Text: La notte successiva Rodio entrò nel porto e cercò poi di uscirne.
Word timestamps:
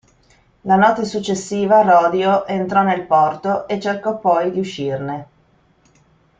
La 0.61 0.77
notte 0.77 1.05
successiva 1.05 1.83
Rodio 1.83 2.47
entrò 2.47 2.81
nel 2.81 3.05
porto 3.05 3.67
e 3.67 3.79
cercò 3.79 4.17
poi 4.17 4.49
di 4.49 4.59
uscirne. 4.59 5.27